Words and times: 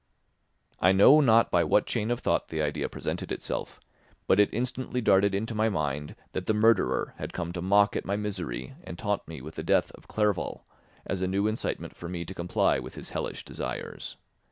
I 0.79 0.93
know 0.93 1.21
not 1.21 1.51
by 1.51 1.63
what 1.63 1.85
chain 1.85 2.09
of 2.09 2.21
thought 2.21 2.47
the 2.47 2.59
idea 2.59 2.89
presented 2.89 3.31
itself, 3.31 3.79
but 4.25 4.39
it 4.39 4.49
instantly 4.51 4.99
darted 4.99 5.35
into 5.35 5.53
my 5.53 5.69
mind 5.69 6.15
that 6.31 6.47
the 6.47 6.55
murderer 6.55 7.13
had 7.19 7.33
come 7.33 7.51
to 7.51 7.61
mock 7.61 7.95
at 7.95 8.03
my 8.03 8.15
misery 8.15 8.73
and 8.83 8.97
taunt 8.97 9.27
me 9.27 9.41
with 9.43 9.53
the 9.53 9.63
death 9.63 9.91
of 9.91 10.07
Clerval, 10.07 10.65
as 11.05 11.21
a 11.21 11.27
new 11.27 11.45
incitement 11.45 11.95
for 11.95 12.09
me 12.09 12.25
to 12.25 12.33
comply 12.33 12.79
with 12.79 12.95
his 12.95 13.11
hellish 13.11 13.45
desires. 13.45 14.17